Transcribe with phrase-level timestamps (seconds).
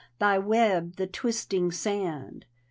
[0.17, 2.47] Thy web the twisting sand.